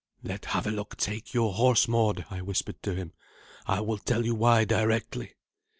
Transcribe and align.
"Let 0.23 0.45
Havelok 0.45 0.97
take 0.97 1.35
your 1.35 1.53
horse, 1.53 1.87
Mord," 1.87 2.25
I 2.31 2.41
whispered 2.41 2.81
to 2.81 2.95
him; 2.95 3.13
"I 3.67 3.81
will 3.81 3.99
tell 3.99 4.25
you 4.25 4.33
why 4.33 4.65
directly." 4.65 5.35